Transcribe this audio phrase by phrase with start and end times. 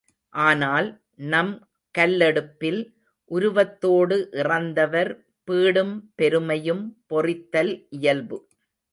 [0.33, 0.87] ஆனால்,
[1.25, 1.51] நம்
[1.95, 2.79] கல்லெடுப்பில்,
[3.31, 5.11] உருவத்தோடு இறந்தவர்
[5.47, 8.39] பீடும் பெருமையும் பொறித்தல் இயல்பு.